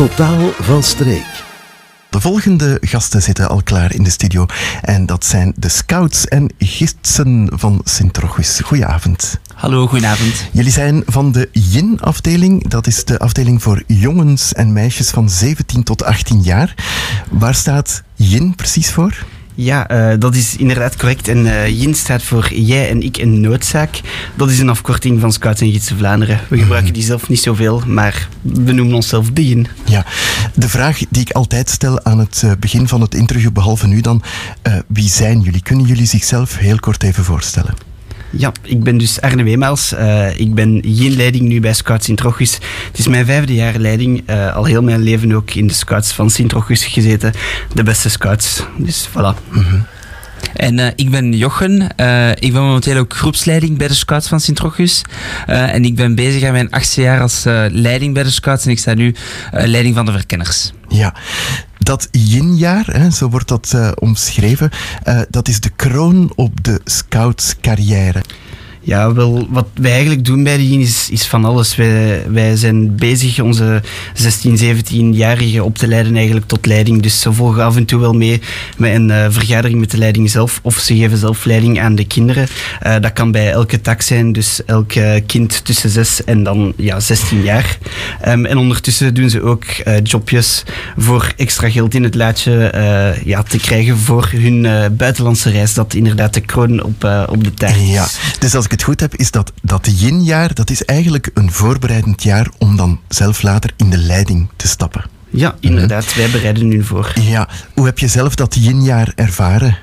Totaal 0.00 0.50
van 0.60 0.82
streek. 0.82 1.44
De 2.10 2.20
volgende 2.20 2.78
gasten 2.80 3.22
zitten 3.22 3.48
al 3.48 3.62
klaar 3.62 3.94
in 3.94 4.02
de 4.02 4.10
studio. 4.10 4.46
En 4.82 5.06
dat 5.06 5.24
zijn 5.24 5.52
de 5.56 5.68
scouts 5.68 6.26
en 6.26 6.52
gidsen 6.58 7.50
van 7.52 7.80
Sint-Rochus. 7.84 8.60
Goedenavond. 8.60 9.38
Hallo, 9.54 9.86
goedenavond. 9.86 10.48
Jullie 10.52 10.70
zijn 10.70 11.02
van 11.06 11.32
de 11.32 11.48
JIN-afdeling. 11.52 12.68
Dat 12.68 12.86
is 12.86 13.04
de 13.04 13.18
afdeling 13.18 13.62
voor 13.62 13.82
jongens 13.86 14.52
en 14.52 14.72
meisjes 14.72 15.10
van 15.10 15.30
17 15.30 15.82
tot 15.82 16.04
18 16.04 16.42
jaar. 16.42 16.74
Waar 17.30 17.54
staat 17.54 18.02
JIN 18.14 18.54
precies 18.54 18.90
voor? 18.90 19.24
Ja, 19.54 19.90
uh, 20.12 20.18
dat 20.18 20.34
is 20.34 20.56
inderdaad 20.56 20.96
correct. 20.96 21.28
En 21.28 21.38
uh, 21.38 21.68
JIN 21.68 21.94
staat 21.94 22.22
voor 22.22 22.54
Jij 22.54 22.88
en 22.90 23.02
ik 23.02 23.16
in 23.16 23.40
noodzaak. 23.40 24.00
Dat 24.34 24.50
is 24.50 24.58
een 24.58 24.68
afkorting 24.68 25.20
van 25.20 25.32
Scouts 25.32 25.60
en 25.60 25.70
Gidsen 25.70 25.98
Vlaanderen. 25.98 26.40
We 26.48 26.58
gebruiken 26.58 26.92
die 26.92 27.02
zelf 27.02 27.28
niet 27.28 27.40
zoveel, 27.40 27.82
maar 27.86 28.28
we 28.42 28.72
noemen 28.72 28.94
onszelf 28.94 29.30
de 29.30 29.48
JIN. 29.48 29.66
Ja, 29.84 30.04
de 30.54 30.68
vraag 30.68 30.98
die 31.10 31.22
ik 31.22 31.30
altijd 31.30 31.70
stel 31.70 32.04
aan 32.04 32.18
het 32.18 32.42
uh, 32.44 32.52
begin 32.60 32.88
van 32.88 33.00
het 33.00 33.14
interview, 33.14 33.50
behalve 33.52 33.86
nu 33.86 34.00
dan, 34.00 34.22
wie 34.86 35.08
zijn 35.08 35.40
jullie? 35.40 35.62
Kunnen 35.62 35.86
jullie 35.86 36.06
zichzelf 36.06 36.56
heel 36.56 36.78
kort 36.78 37.02
even 37.02 37.24
voorstellen? 37.24 37.89
Ja, 38.30 38.52
ik 38.62 38.82
ben 38.82 38.98
dus 38.98 39.20
Arne 39.20 39.42
Weemaals. 39.42 39.92
Uh, 39.92 40.40
ik 40.40 40.54
ben 40.54 40.82
geen 40.86 41.16
leiding 41.16 41.48
nu 41.48 41.60
bij 41.60 41.74
Scouts 41.74 42.04
Sint-Rochus. 42.04 42.58
Het 42.86 42.98
is 42.98 43.08
mijn 43.08 43.26
vijfde 43.26 43.54
jaar 43.54 43.78
leiding. 43.78 44.30
Uh, 44.30 44.56
al 44.56 44.64
heel 44.64 44.82
mijn 44.82 45.02
leven 45.02 45.32
ook 45.32 45.50
in 45.50 45.66
de 45.66 45.72
Scouts 45.72 46.12
van 46.12 46.30
Sint-Rochus 46.30 46.84
gezeten. 46.84 47.32
De 47.74 47.82
beste 47.82 48.08
Scouts. 48.08 48.62
Dus 48.76 49.08
voilà. 49.08 49.50
Mm 49.50 49.62
-hmm. 49.62 49.86
En 50.54 50.78
uh, 50.78 50.86
ik 50.94 51.10
ben 51.10 51.32
Jochen. 51.32 51.88
Uh, 51.96 52.30
ik 52.30 52.52
ben 52.52 52.62
momenteel 52.62 52.96
ook 52.96 53.14
groepsleiding 53.14 53.78
bij 53.78 53.88
de 53.88 53.94
Scouts 53.94 54.28
van 54.28 54.40
Sint-Rochus. 54.40 55.02
Uh, 55.48 55.74
en 55.74 55.84
ik 55.84 55.94
ben 55.94 56.14
bezig 56.14 56.42
aan 56.42 56.52
mijn 56.52 56.70
achtste 56.70 57.00
jaar 57.00 57.20
als 57.20 57.42
leiding 57.70 58.14
bij 58.14 58.22
de 58.22 58.30
Scouts. 58.30 58.64
En 58.64 58.70
ik 58.70 58.78
sta 58.78 58.94
nu 58.94 59.14
leiding 59.50 59.94
van 59.94 60.06
de 60.06 60.12
verkenners. 60.12 60.72
Ja, 60.88 61.14
dat 61.90 62.08
yin-jaar, 62.10 63.12
zo 63.12 63.28
wordt 63.28 63.48
dat 63.48 63.74
omschreven, 63.94 64.70
dat 65.28 65.48
is 65.48 65.60
de 65.60 65.70
kroon 65.70 66.32
op 66.34 66.64
de 66.64 66.80
scoutscarrière. 66.84 68.22
Ja, 68.82 69.12
wel, 69.12 69.46
wat 69.50 69.66
wij 69.74 69.90
eigenlijk 69.90 70.24
doen 70.24 70.42
bij 70.42 70.56
die 70.56 70.80
is, 70.80 71.08
is 71.10 71.26
van 71.26 71.44
alles. 71.44 71.76
Wij, 71.76 72.24
wij 72.28 72.56
zijn 72.56 72.94
bezig 72.96 73.40
onze 73.40 73.82
16, 74.14 74.58
17-jarigen 74.58 75.60
op 75.60 75.78
te 75.78 75.86
leiden 75.86 76.16
eigenlijk 76.16 76.46
tot 76.46 76.66
leiding. 76.66 77.02
Dus 77.02 77.20
ze 77.20 77.32
volgen 77.32 77.64
af 77.64 77.76
en 77.76 77.84
toe 77.84 78.00
wel 78.00 78.12
mee 78.12 78.40
met 78.76 78.94
een 78.94 79.08
uh, 79.08 79.26
vergadering 79.28 79.80
met 79.80 79.90
de 79.90 79.98
leiding 79.98 80.30
zelf. 80.30 80.60
Of 80.62 80.78
ze 80.78 80.96
geven 80.96 81.18
zelf 81.18 81.44
leiding 81.44 81.80
aan 81.80 81.94
de 81.94 82.06
kinderen. 82.06 82.48
Uh, 82.86 82.94
dat 83.00 83.12
kan 83.12 83.32
bij 83.32 83.50
elke 83.50 83.80
tak 83.80 84.02
zijn. 84.02 84.32
Dus 84.32 84.64
elk 84.64 84.94
uh, 84.94 85.12
kind 85.26 85.64
tussen 85.64 85.90
6 85.90 86.24
en 86.24 86.42
dan 86.42 86.72
ja, 86.76 87.00
16 87.00 87.42
jaar. 87.42 87.78
Um, 88.28 88.46
en 88.46 88.58
ondertussen 88.58 89.14
doen 89.14 89.30
ze 89.30 89.42
ook 89.42 89.64
jobjes 90.02 90.64
voor 90.96 91.32
extra 91.36 91.70
geld 91.70 91.94
in 91.94 92.02
het 92.02 92.14
laadje 92.14 92.72
ja, 93.24 93.42
te 93.42 93.58
krijgen 93.58 93.98
voor 93.98 94.30
hun 94.36 94.66
buitenlandse 94.96 95.50
reis. 95.50 95.74
Dat 95.74 95.94
inderdaad 95.94 96.34
de 96.34 96.40
kroon 96.40 96.82
op, 96.82 97.26
op 97.28 97.44
de 97.44 97.54
taart. 97.54 97.88
Ja, 97.88 98.08
dus 98.38 98.54
als 98.54 98.66
ik 98.70 98.78
het 98.78 98.88
goed 98.88 99.00
heb, 99.00 99.14
is 99.14 99.30
dat 99.30 99.52
dat 99.62 100.00
yin-jaar, 100.00 100.54
dat 100.54 100.70
is 100.70 100.84
eigenlijk 100.84 101.30
een 101.34 101.52
voorbereidend 101.52 102.22
jaar 102.22 102.48
om 102.58 102.76
dan 102.76 103.00
zelf 103.08 103.42
later 103.42 103.70
in 103.76 103.90
de 103.90 103.98
leiding 103.98 104.48
te 104.56 104.68
stappen. 104.68 105.04
Ja, 105.30 105.54
inderdaad. 105.60 106.04
Mm 106.04 106.08
-hmm. 106.08 106.22
Wij 106.22 106.30
bereiden 106.30 106.68
nu 106.68 106.84
voor. 106.84 107.12
Ja, 107.20 107.48
hoe 107.74 107.86
heb 107.86 107.98
je 107.98 108.08
zelf 108.08 108.34
dat 108.34 108.54
yin-jaar 108.54 109.12
ervaren? 109.14 109.76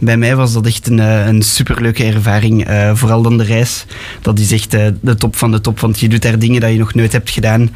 Bij 0.00 0.16
mij 0.16 0.36
was 0.36 0.52
dat 0.52 0.66
echt 0.66 0.86
een, 0.86 0.98
een 0.98 1.42
superleuke 1.42 2.04
ervaring. 2.04 2.70
Uh, 2.70 2.94
vooral 2.94 3.22
dan 3.22 3.38
de 3.38 3.44
reis. 3.44 3.86
Dat 4.22 4.38
is 4.38 4.52
echt 4.52 4.74
uh, 4.74 4.86
de 5.00 5.14
top 5.14 5.36
van 5.36 5.50
de 5.50 5.60
top, 5.60 5.80
want 5.80 6.00
je 6.00 6.08
doet 6.08 6.22
daar 6.22 6.38
dingen 6.38 6.60
dat 6.60 6.70
je 6.70 6.78
nog 6.78 6.94
nooit 6.94 7.12
hebt 7.12 7.30
gedaan. 7.30 7.70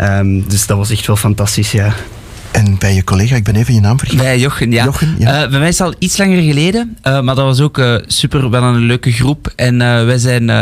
Um, 0.00 0.48
dus 0.48 0.66
dat 0.66 0.76
was 0.76 0.90
echt 0.90 1.06
wel 1.06 1.16
fantastisch, 1.16 1.72
ja. 1.72 1.94
En 2.56 2.78
bij 2.78 2.94
je 2.94 3.04
collega, 3.04 3.36
ik 3.36 3.44
ben 3.44 3.56
even 3.56 3.74
je 3.74 3.80
naam 3.80 3.98
vergeten. 3.98 4.24
Bij 4.24 4.38
Jochen, 4.38 4.70
ja. 4.70 4.84
Jochen, 4.84 5.14
ja. 5.18 5.44
Uh, 5.44 5.50
bij 5.50 5.58
mij 5.58 5.68
is 5.68 5.78
het 5.78 5.86
al 5.86 5.94
iets 5.98 6.16
langer 6.16 6.42
geleden, 6.42 6.96
uh, 7.04 7.20
maar 7.20 7.34
dat 7.34 7.44
was 7.44 7.60
ook 7.60 7.78
uh, 7.78 7.96
super 8.06 8.50
wel 8.50 8.62
een 8.62 8.78
leuke 8.78 9.12
groep. 9.12 9.52
En 9.56 9.78
wij 9.78 10.18
zijn, 10.18 10.46
we 10.46 10.52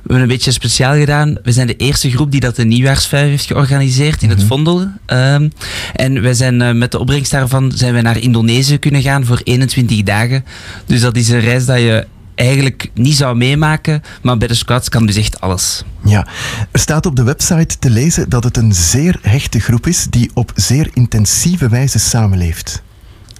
hebben 0.00 0.20
een 0.20 0.26
beetje 0.26 0.50
speciaal 0.50 0.94
gedaan. 0.94 1.36
We 1.42 1.52
zijn 1.52 1.66
de 1.66 1.76
eerste 1.76 2.10
groep 2.10 2.30
die 2.30 2.40
dat 2.40 2.56
de 2.56 2.64
nieuwjaarsvijf 2.64 3.28
heeft 3.28 3.46
georganiseerd 3.46 4.22
in 4.22 4.28
mm 4.28 4.34
-hmm. 4.34 4.40
het 4.40 4.48
Vondel. 4.48 4.88
Ehm, 5.06 5.48
en 5.94 6.22
wij 6.22 6.34
zijn 6.34 6.78
met 6.78 6.92
de 6.92 6.98
opbrengst 6.98 7.30
daarvan 7.30 7.72
zijn 7.74 7.94
we 7.94 8.00
naar 8.00 8.18
Indonesië 8.18 8.78
kunnen 8.78 9.02
gaan 9.02 9.24
voor 9.24 9.40
21 9.44 10.02
dagen. 10.02 10.44
Dus 10.86 11.00
dat 11.00 11.16
is 11.16 11.28
een 11.28 11.40
reis 11.40 11.66
dat 11.66 11.78
je 11.78 12.06
eigenlijk 12.34 12.90
niet 12.94 13.16
zou 13.16 13.36
meemaken, 13.36 14.02
maar 14.22 14.38
bij 14.38 14.48
de 14.48 14.54
Scouts 14.54 14.88
kan 14.88 15.06
dus 15.06 15.16
echt 15.16 15.40
alles. 15.40 15.84
Ja, 16.04 16.26
er 16.70 16.80
staat 16.80 17.06
op 17.06 17.16
de 17.16 17.22
website 17.22 17.78
te 17.78 17.90
lezen 17.90 18.28
dat 18.28 18.44
het 18.44 18.56
een 18.56 18.72
zeer 18.72 19.18
hechte 19.22 19.60
groep 19.60 19.86
is 19.86 20.06
die 20.10 20.30
op 20.34 20.52
zeer 20.54 20.90
intensieve 20.92 21.68
wijze 21.68 21.98
samenleeft. 21.98 22.82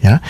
Ja? 0.00 0.20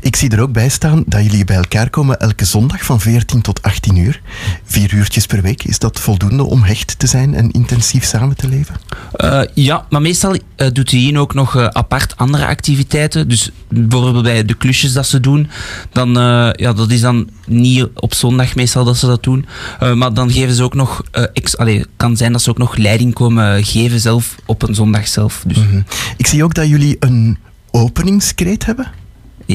Ik 0.00 0.16
zie 0.16 0.30
er 0.30 0.40
ook 0.40 0.52
bij 0.52 0.68
staan 0.68 1.02
dat 1.06 1.22
jullie 1.22 1.44
bij 1.44 1.56
elkaar 1.56 1.90
komen 1.90 2.20
elke 2.20 2.44
zondag 2.44 2.84
van 2.84 3.00
14 3.00 3.40
tot 3.40 3.62
18 3.62 3.96
uur. 3.96 4.20
Vier 4.64 4.94
uurtjes 4.94 5.26
per 5.26 5.42
week. 5.42 5.64
Is 5.64 5.78
dat 5.78 6.00
voldoende 6.00 6.44
om 6.44 6.62
hecht 6.62 6.98
te 6.98 7.06
zijn 7.06 7.34
en 7.34 7.50
intensief 7.50 8.04
samen 8.04 8.36
te 8.36 8.48
leven? 8.48 8.74
Uh, 9.16 9.40
ja, 9.54 9.86
maar 9.90 10.00
meestal 10.00 10.34
uh, 10.34 10.66
doet 10.72 10.90
hij 10.90 11.16
ook 11.16 11.34
nog 11.34 11.56
uh, 11.56 11.66
apart 11.66 12.16
andere 12.16 12.46
activiteiten. 12.46 13.28
Dus 13.28 13.50
bijvoorbeeld 13.68 14.24
bij 14.24 14.44
de 14.44 14.54
klusjes 14.54 14.92
dat 14.92 15.06
ze 15.06 15.20
doen. 15.20 15.50
Dan, 15.92 16.10
ja, 16.52 16.72
dat 16.72 16.90
is 16.90 17.00
dan 17.00 17.28
niet 17.46 17.86
op 17.94 18.14
zondag 18.14 18.54
meestal 18.54 18.84
dat 18.84 18.96
ze 18.96 19.06
dat 19.06 19.22
doen. 19.22 19.46
maar 19.94 20.14
dan 20.14 20.30
geven 20.30 20.54
ze 20.54 20.62
ook 20.62 20.74
nog... 20.74 21.02
ex 21.32 21.56
allee, 21.56 21.84
kan 21.96 22.16
zijn 22.16 22.32
dat 22.32 22.42
ze 22.42 22.50
ook 22.50 22.58
nog 22.58 22.76
leiding 22.76 23.14
komen 23.14 23.64
geven 23.64 24.00
zelf 24.00 24.34
op 24.46 24.62
een 24.62 24.74
zondag 24.74 25.08
zelf. 25.08 25.42
Dus. 25.46 25.56
Mm 25.56 25.68
-hmm. 25.70 25.84
Ik 26.16 26.26
zie 26.26 26.44
ook 26.44 26.54
dat 26.54 26.68
jullie 26.68 26.96
een 27.00 27.38
openingskreet 27.70 28.66
hebben. 28.66 28.92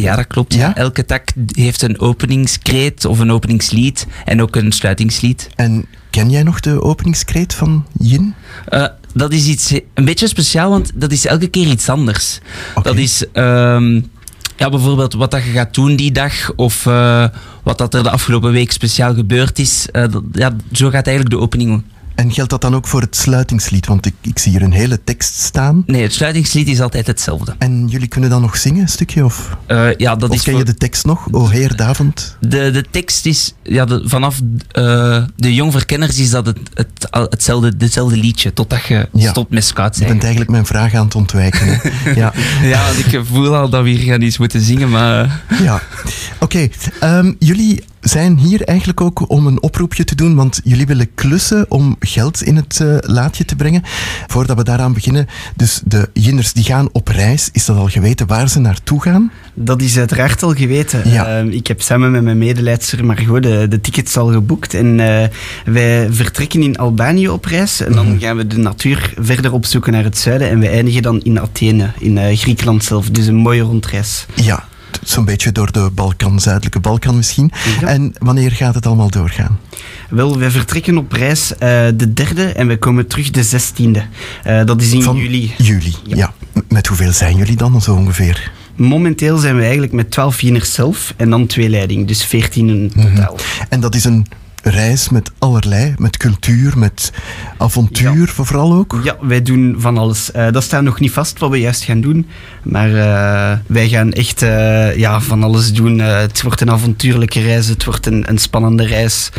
Ja, 0.01 0.15
dat 0.15 0.27
klopt. 0.27 0.53
Ja? 0.53 0.75
Elke 0.75 1.05
tak 1.05 1.29
heeft 1.51 1.81
een 1.81 1.99
openingskreet 1.99 3.05
of 3.05 3.19
een 3.19 3.31
openingslied 3.31 4.07
en 4.25 4.41
ook 4.41 4.55
een 4.55 4.71
sluitingslied. 4.71 5.49
En 5.55 5.85
ken 6.09 6.29
jij 6.29 6.43
nog 6.43 6.59
de 6.59 6.81
openingskreet 6.81 7.53
van 7.53 7.85
Yin? 7.99 8.33
Uh, 8.69 8.85
dat 9.15 9.33
is 9.33 9.47
iets 9.47 9.79
een 9.93 10.05
beetje 10.05 10.27
speciaal, 10.27 10.69
want 10.69 10.91
dat 10.95 11.11
is 11.11 11.25
elke 11.25 11.47
keer 11.47 11.67
iets 11.67 11.89
anders. 11.89 12.39
Okay. 12.69 12.83
Dat 12.83 13.01
is 13.01 13.25
um, 13.33 14.09
ja, 14.57 14.69
bijvoorbeeld 14.69 15.13
wat 15.13 15.31
dat 15.31 15.43
je 15.43 15.51
gaat 15.51 15.73
doen 15.73 15.95
die 15.95 16.11
dag 16.11 16.51
of 16.55 16.85
uh, 16.85 17.27
wat 17.63 17.77
dat 17.77 17.93
er 17.93 18.03
de 18.03 18.09
afgelopen 18.09 18.51
week 18.51 18.71
speciaal 18.71 19.13
gebeurd 19.13 19.59
is. 19.59 19.87
Uh, 19.91 20.01
dat, 20.11 20.23
ja, 20.31 20.55
zo 20.71 20.89
gaat 20.89 21.07
eigenlijk 21.07 21.35
de 21.35 21.41
opening 21.41 21.83
en 22.15 22.31
geldt 22.31 22.49
dat 22.49 22.61
dan 22.61 22.75
ook 22.75 22.87
voor 22.87 23.01
het 23.01 23.15
sluitingslied? 23.15 23.87
Want 23.87 24.05
ik, 24.05 24.13
ik 24.21 24.39
zie 24.39 24.51
hier 24.51 24.61
een 24.61 24.71
hele 24.71 25.03
tekst 25.03 25.33
staan. 25.33 25.83
Nee, 25.85 26.01
het 26.01 26.13
sluitingslied 26.13 26.67
is 26.67 26.81
altijd 26.81 27.07
hetzelfde. 27.07 27.55
En 27.57 27.87
jullie 27.87 28.07
kunnen 28.07 28.29
dan 28.29 28.41
nog 28.41 28.57
zingen, 28.57 28.81
een 28.81 28.87
stukje? 28.87 29.25
Of, 29.25 29.57
uh, 29.67 29.95
ja, 29.95 30.15
dat 30.15 30.29
of 30.29 30.35
is 30.35 30.41
ken 30.41 30.51
voor... 30.51 30.61
je 30.61 30.65
de 30.65 30.75
tekst 30.75 31.05
nog? 31.05 31.27
O 31.31 31.47
Heer 31.47 31.75
Davend? 31.75 32.37
De, 32.39 32.71
de 32.71 32.85
tekst 32.91 33.25
is, 33.25 33.53
ja, 33.63 33.85
de, 33.85 34.01
vanaf 34.05 34.39
uh, 34.73 35.23
de 35.35 35.53
jongverkenners 35.53 36.19
is 36.19 36.29
dat 36.29 36.45
het, 36.45 36.59
het, 36.73 37.07
hetzelfde, 37.09 37.73
hetzelfde 37.77 38.17
liedje, 38.17 38.53
totdat 38.53 38.85
je 38.85 39.07
ja. 39.13 39.29
stopt 39.29 39.51
met 39.51 39.63
scout 39.63 39.97
Je 39.97 40.05
bent 40.05 40.21
eigenlijk 40.21 40.51
mijn 40.51 40.65
vraag 40.65 40.93
aan 40.93 41.05
het 41.05 41.15
ontwijken. 41.15 41.81
ja. 42.15 42.33
ja, 42.61 42.85
want 42.85 43.13
ik 43.13 43.21
voel 43.25 43.55
al 43.55 43.69
dat 43.69 43.83
we 43.83 43.89
hier 43.89 44.11
gaan 44.11 44.21
iets 44.21 44.37
moeten 44.37 44.61
zingen, 44.61 44.89
maar... 44.89 45.41
ja, 45.63 45.81
oké. 46.39 46.69
Okay. 46.99 47.17
Um, 47.17 47.35
jullie 47.39 47.83
zijn 48.09 48.37
hier 48.37 48.61
eigenlijk 48.61 49.01
ook 49.01 49.29
om 49.29 49.47
een 49.47 49.61
oproepje 49.61 50.03
te 50.03 50.15
doen, 50.15 50.35
want 50.35 50.61
jullie 50.63 50.85
willen 50.85 51.13
klussen 51.15 51.65
om 51.69 51.95
geld 51.99 52.43
in 52.43 52.55
het 52.55 52.79
uh, 52.81 52.97
laadje 53.01 53.45
te 53.45 53.55
brengen. 53.55 53.81
Voordat 54.27 54.57
we 54.57 54.63
daaraan 54.63 54.93
beginnen, 54.93 55.27
dus 55.55 55.81
de 55.85 56.09
jinners 56.13 56.53
die 56.53 56.63
gaan 56.63 56.89
op 56.91 57.07
reis, 57.07 57.49
is 57.51 57.65
dat 57.65 57.77
al 57.77 57.87
geweten 57.87 58.27
waar 58.27 58.49
ze 58.49 58.59
naartoe 58.59 59.01
gaan? 59.01 59.31
Dat 59.53 59.81
is 59.81 59.97
uiteraard 59.97 60.43
al 60.43 60.53
geweten. 60.53 61.09
Ja. 61.09 61.43
Uh, 61.43 61.53
ik 61.53 61.67
heb 61.67 61.81
samen 61.81 62.11
met 62.11 62.23
mijn 62.23 62.37
medeleidster 62.37 63.05
Margot 63.05 63.43
de, 63.43 63.67
de 63.69 63.81
tickets 63.81 64.17
al 64.17 64.31
geboekt 64.31 64.73
en 64.73 64.99
uh, 64.99 65.23
wij 65.65 66.07
vertrekken 66.11 66.63
in 66.63 66.77
Albanië 66.77 67.29
op 67.29 67.45
reis 67.45 67.81
en 67.81 67.91
dan 67.91 68.05
mm 68.05 68.11
-hmm. 68.11 68.19
gaan 68.19 68.37
we 68.37 68.47
de 68.47 68.57
natuur 68.57 69.13
verder 69.19 69.53
opzoeken 69.53 69.91
naar 69.91 70.03
het 70.03 70.17
zuiden 70.17 70.49
en 70.49 70.59
we 70.59 70.67
eindigen 70.67 71.01
dan 71.01 71.21
in 71.21 71.39
Athene, 71.39 71.91
in 71.99 72.37
Griekenland 72.37 72.83
zelf. 72.83 73.09
Dus 73.09 73.27
een 73.27 73.35
mooie 73.35 73.61
rondreis. 73.61 74.25
Ja, 74.33 74.63
zo'n 75.03 75.25
beetje 75.25 75.51
door 75.51 75.71
de 75.71 75.89
Balkan, 75.93 76.39
zuidelijke 76.39 76.79
Balkan 76.79 77.15
misschien. 77.15 77.51
Ja. 77.81 77.87
En 77.87 78.13
wanneer 78.19 78.51
gaat 78.51 78.75
het 78.75 78.85
allemaal 78.85 79.09
doorgaan? 79.09 79.59
Wel, 80.09 80.37
wij 80.37 80.51
vertrekken 80.51 80.97
op 80.97 81.11
reis 81.11 81.51
uh, 81.51 81.57
de 81.95 82.13
derde 82.13 82.45
en 82.45 82.67
we 82.67 82.77
komen 82.77 83.07
terug 83.07 83.31
de 83.31 83.43
zestiende. 83.43 84.03
Uh, 84.47 84.63
dat 84.65 84.81
is 84.81 84.91
in 84.91 85.01
Van 85.01 85.17
juli. 85.17 85.53
Juli, 85.57 85.95
ja. 86.03 86.15
ja. 86.15 86.33
Met 86.69 86.87
hoeveel 86.87 87.11
zijn 87.11 87.37
jullie 87.37 87.55
dan 87.55 87.81
zo 87.81 87.95
ongeveer? 87.95 88.51
Momenteel 88.75 89.37
zijn 89.37 89.55
we 89.55 89.61
eigenlijk 89.61 89.93
met 89.93 90.11
12 90.11 90.41
wieners 90.41 90.73
zelf 90.73 91.13
en 91.17 91.29
dan 91.29 91.45
twee 91.45 91.69
leiding, 91.69 92.07
dus 92.07 92.25
14 92.25 92.69
in 92.69 92.89
totaal. 92.89 93.11
Mm 93.11 93.15
-hmm. 93.15 93.65
En 93.69 93.79
dat 93.79 93.95
is 93.95 94.03
een 94.03 94.25
reis 94.69 95.09
met 95.09 95.31
allerlei, 95.39 95.93
met 95.97 96.17
cultuur, 96.17 96.77
met 96.77 97.11
avontuur 97.57 98.33
ja. 98.37 98.43
vooral 98.43 98.73
ook? 98.73 98.99
Ja, 99.03 99.17
wij 99.21 99.41
doen 99.41 99.75
van 99.77 99.97
alles. 99.97 100.29
Uh, 100.35 100.51
dat 100.51 100.63
staat 100.63 100.83
nog 100.83 100.99
niet 100.99 101.11
vast 101.11 101.39
wat 101.39 101.49
we 101.49 101.59
juist 101.59 101.83
gaan 101.83 102.01
doen, 102.01 102.27
maar 102.63 102.89
uh, 102.89 103.51
wij 103.67 103.89
gaan 103.89 104.11
echt 104.11 104.41
uh, 104.41 104.97
ja, 104.97 105.21
van 105.21 105.43
alles 105.43 105.73
doen. 105.73 105.99
het 105.99 106.41
wordt 106.41 106.61
een 106.61 106.71
avontuurlijke 106.71 107.41
reis, 107.41 107.67
het 107.67 107.85
wordt 107.85 108.05
een, 108.05 108.29
een 108.29 108.37
spannende 108.37 108.85
reis, 108.85 109.29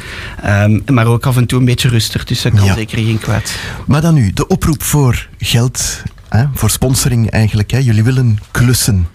um, 0.46 0.82
maar 0.93 1.06
ook 1.06 1.26
af 1.26 1.37
en 1.37 1.46
toe 1.46 1.58
een 1.58 1.64
beetje 1.64 1.88
rustig, 1.88 2.25
dus 2.25 2.43
dat 2.43 2.52
kan 2.52 2.64
ja. 2.64 2.75
zeker 2.75 2.99
geen 2.99 3.19
kwaad. 3.19 3.55
Maar 3.87 4.00
dan 4.00 4.14
nu, 4.14 4.32
de 4.32 4.46
oproep 4.46 4.82
voor 4.82 5.28
geld 5.38 6.02
Hè? 6.28 6.44
Voor 6.55 6.70
sponsoring 6.70 7.31
eigenlijk. 7.31 7.70
Hè? 7.70 7.78
Jullie 7.78 8.05
willen 8.05 8.38
klussen. 8.50 9.08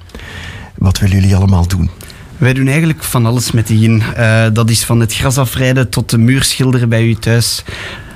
Wat 0.78 1.00
willen 1.00 1.16
jullie 1.16 1.36
allemaal 1.36 1.68
doen? 1.68 1.90
Wij 2.42 2.54
doen 2.54 2.68
eigenlijk 2.68 3.04
van 3.04 3.26
alles 3.26 3.52
met 3.52 3.70
yin. 3.70 4.04
Uh, 4.18 4.46
dat 4.54 4.70
is 4.70 4.84
van 4.84 5.00
het 5.00 5.14
gras 5.14 5.38
afrijden 5.38 5.90
tot 5.90 6.10
de 6.10 6.18
muur 6.18 6.44
schilderen 6.44 6.90
bij 6.90 7.04
u 7.04 7.16
thuis. 7.16 7.64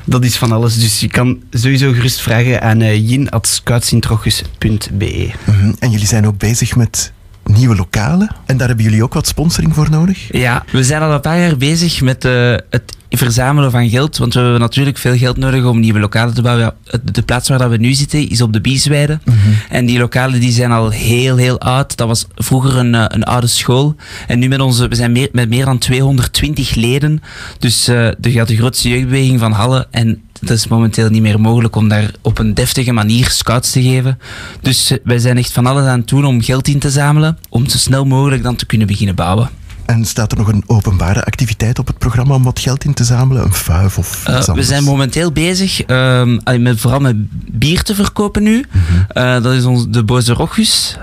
Dat 0.06 0.24
is 0.24 0.38
van 0.38 0.52
alles. 0.52 0.80
Dus 0.80 1.00
je 1.00 1.08
kan 1.08 1.42
sowieso 1.52 1.92
gerust 1.92 2.22
vragen 2.22 2.62
aan 2.62 2.82
uh, 2.82 3.10
yin.scoutsintrochus.be. 3.10 5.32
Mm. 5.46 5.76
En 5.80 5.92
jullie 5.92 6.08
zijn 6.08 6.28
ook 6.28 6.38
bezig 6.38 6.76
met 6.76 7.14
nieuwe 7.54 7.76
lokalen. 7.76 8.36
En 8.46 8.58
daar 8.58 8.68
hebben 8.68 8.86
jullie 8.86 9.04
ook 9.04 9.14
wat 9.14 9.28
sponsoring 9.28 9.74
voor 9.74 9.90
nodig? 9.90 10.28
Ja, 10.32 10.64
we 10.72 10.84
zijn 10.84 11.02
al 11.02 11.12
een 11.12 11.22
paar 11.22 11.40
jaar 11.40 11.58
bezig 11.58 12.02
met 12.02 12.26
uh, 12.26 12.56
het 12.70 12.96
verzamelen 13.10 13.72
van 13.72 13.90
geld. 13.90 14.18
Want 14.18 14.34
we 14.34 14.40
hebben 14.40 14.60
natuurlijk 14.60 14.98
veel 14.98 15.18
geld 15.18 15.38
nodig 15.38 15.66
om 15.66 15.80
nieuwe 15.80 16.00
lokalen 16.00 16.34
te 16.34 16.42
bouwen. 16.42 16.74
De 17.04 17.22
plaats 17.22 17.50
waar 17.50 17.70
we 17.70 17.78
nu 17.78 17.94
zitten 17.94 18.30
is 18.30 18.42
op 18.42 18.54
de 18.54 18.62
Biesweide. 18.62 19.20
Mm 19.24 19.34
-hmm. 19.34 19.54
En 19.70 19.86
die 19.86 20.00
lokalen 20.00 20.40
die 20.40 20.52
zijn 20.52 20.72
al 20.72 20.90
heel, 20.90 21.38
heel 21.38 21.60
oud. 21.60 21.98
Dat 21.98 22.08
was 22.08 22.26
vroeger 22.36 22.78
een, 22.78 22.94
een 22.94 23.24
oude 23.24 23.48
school. 23.48 23.96
En 24.28 24.40
nu 24.40 24.48
met 24.48 24.60
onze, 24.60 24.88
we 24.88 24.96
zijn 24.96 25.12
meer, 25.12 25.30
met 25.32 25.50
meer 25.50 25.66
dan 25.66 25.78
220 25.78 26.76
leden. 26.76 27.22
Dus 27.60 27.90
uh, 27.90 28.08
gaat 28.22 28.48
de 28.48 28.56
grootste 28.58 28.90
jeugdbeweging 28.90 29.40
van 29.40 29.52
Halle. 29.52 29.88
En 29.92 30.22
het 30.40 30.50
is 30.50 30.68
momenteel 30.68 31.10
niet 31.10 31.22
meer 31.22 31.40
mogelijk 31.40 31.76
om 31.76 31.88
daar 31.88 32.12
op 32.22 32.40
een 32.40 32.54
deftige 32.54 32.92
manier 32.92 33.30
scouts 33.30 33.72
te 33.72 33.82
geven. 33.82 34.20
Dus 34.62 34.92
uh, 34.92 34.98
wij 35.04 35.20
zijn 35.20 35.38
echt 35.38 35.52
van 35.52 35.66
alles 35.66 35.86
aan 35.86 36.00
het 36.00 36.08
doen 36.08 36.26
om 36.26 36.42
geld 36.42 36.68
in 36.68 36.80
te 36.80 36.90
zamelen. 36.90 37.38
Om 37.50 37.70
zo 37.70 37.78
snel 37.78 38.06
mogelijk 38.06 38.44
dan 38.44 38.56
te 38.56 38.66
kunnen 38.66 38.88
beginnen 38.88 39.16
bouwen. 39.16 39.50
En 39.86 40.06
staat 40.06 40.32
er 40.32 40.38
nog 40.38 40.48
een 40.48 40.64
openbare 40.68 41.24
activiteit 41.24 41.80
op 41.80 41.88
het 41.88 41.98
programma 41.98 42.36
om 42.36 42.44
wat 42.44 42.60
geld 42.60 42.84
in 42.84 42.94
te 42.94 43.04
zamelen? 43.04 43.44
Een 43.44 43.54
fuif 43.54 43.98
of 43.98 44.28
uh, 44.28 44.44
We 44.44 44.64
zijn 44.64 44.84
momenteel 44.84 45.32
bezig, 45.32 45.88
uh, 45.88 46.24
met, 46.60 46.80
vooral 46.80 47.00
met 47.00 47.16
bier 47.52 47.84
te 47.84 47.96
verkopen 47.96 48.44
nu. 48.44 48.66
Mm 48.72 48.82
-hmm. 48.82 49.24
uh, 49.24 49.44
dat 49.44 49.54
is 49.54 49.66
ons, 49.66 49.86
de 49.90 50.04
Boze 50.04 50.34
Rochus. 50.34 50.98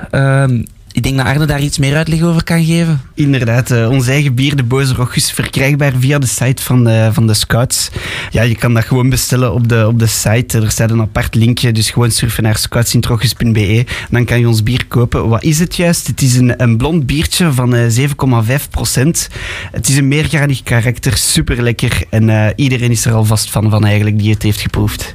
Ik 0.92 1.02
denk 1.02 1.16
dat 1.16 1.26
Arne 1.26 1.46
daar 1.46 1.60
iets 1.60 1.78
meer 1.78 1.96
uitleg 1.96 2.22
over 2.22 2.44
kan 2.44 2.64
geven. 2.64 3.00
Inderdaad, 3.14 3.70
uh, 3.70 3.90
ons 3.90 4.08
eigen 4.08 4.34
bier, 4.34 4.56
de 4.56 4.62
Boze 4.62 4.94
Rochus, 4.94 5.32
verkrijgbaar 5.32 5.92
via 5.98 6.18
de 6.18 6.26
site 6.26 6.62
van 6.62 6.84
de, 6.84 7.08
van 7.12 7.26
de 7.26 7.34
Scouts. 7.34 7.90
Ja, 8.30 8.42
je 8.42 8.54
kan 8.54 8.74
dat 8.74 8.84
gewoon 8.84 9.08
bestellen 9.08 9.52
op 9.52 9.68
de, 9.68 9.86
op 9.86 9.98
de 9.98 10.06
site. 10.06 10.60
Er 10.60 10.70
staat 10.70 10.90
een 10.90 11.00
apart 11.00 11.34
linkje, 11.34 11.72
dus 11.72 11.90
gewoon 11.90 12.10
surfen 12.10 12.42
naar 12.42 12.56
scoutsintrochus.be. 12.56 13.84
Dan 14.10 14.24
kan 14.24 14.40
je 14.40 14.48
ons 14.48 14.62
bier 14.62 14.86
kopen. 14.88 15.28
Wat 15.28 15.42
is 15.42 15.58
het 15.58 15.76
juist? 15.76 16.06
Het 16.06 16.22
is 16.22 16.36
een, 16.36 16.62
een 16.62 16.76
blond 16.76 17.06
biertje 17.06 17.52
van 17.52 17.74
uh, 17.74 17.98
7,5 17.98 18.68
procent. 18.70 19.28
Het 19.70 19.88
is 19.88 19.96
een 19.96 20.08
meergradig 20.08 20.62
karakter, 20.62 21.16
super 21.16 21.62
lekker. 21.62 22.02
En 22.10 22.28
uh, 22.28 22.46
iedereen 22.56 22.90
is 22.90 23.04
er 23.04 23.12
alvast 23.12 23.50
van, 23.50 23.70
van 23.70 23.84
eigenlijk 23.84 24.18
die 24.18 24.30
het 24.30 24.42
heeft 24.42 24.60
geproefd. 24.60 25.14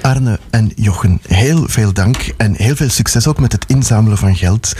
Arne 0.00 0.38
en 0.50 0.72
Jochen, 0.74 1.20
heel 1.26 1.68
veel 1.68 1.92
dank 1.92 2.16
en 2.36 2.54
heel 2.56 2.76
veel 2.76 2.90
succes 2.90 3.26
ook 3.26 3.40
met 3.40 3.52
het 3.52 3.64
inzamelen 3.66 4.18
van 4.18 4.36
geld. 4.36 4.72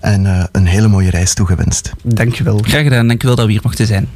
En 0.00 0.24
uh, 0.24 0.44
een 0.52 0.66
hele 0.66 0.88
mooie 0.88 1.10
reis 1.10 1.34
toegewenst. 1.34 1.92
Dankjewel. 2.02 2.58
Graag 2.62 2.82
gedaan, 2.82 3.06
dankjewel 3.08 3.36
dat 3.36 3.46
we 3.46 3.52
hier 3.52 3.60
mochten 3.62 3.86
zijn. 3.86 4.08